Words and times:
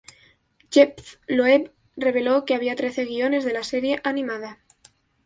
Jeph 0.71 1.19
Loeb 1.27 1.69
reveló 1.95 2.43
que 2.45 2.55
había 2.55 2.75
trece 2.75 3.05
guiones 3.05 3.45
de 3.45 3.53
la 3.53 3.63
serie 3.63 4.01
animada. 4.03 4.57